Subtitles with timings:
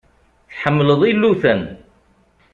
[0.51, 1.61] Tḥemmleḍ iluten.